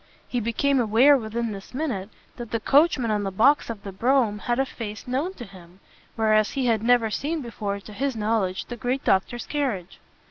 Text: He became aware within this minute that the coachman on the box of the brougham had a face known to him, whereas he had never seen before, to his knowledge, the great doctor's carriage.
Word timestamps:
He 0.27 0.39
became 0.39 0.79
aware 0.79 1.15
within 1.15 1.51
this 1.51 1.75
minute 1.75 2.09
that 2.37 2.49
the 2.49 2.59
coachman 2.59 3.11
on 3.11 3.21
the 3.21 3.29
box 3.29 3.69
of 3.69 3.83
the 3.83 3.91
brougham 3.91 4.39
had 4.39 4.57
a 4.57 4.65
face 4.65 5.05
known 5.07 5.35
to 5.35 5.45
him, 5.45 5.79
whereas 6.15 6.53
he 6.53 6.65
had 6.65 6.81
never 6.81 7.11
seen 7.11 7.41
before, 7.43 7.79
to 7.79 7.93
his 7.93 8.15
knowledge, 8.15 8.65
the 8.65 8.77
great 8.77 9.03
doctor's 9.03 9.45
carriage. 9.45 9.99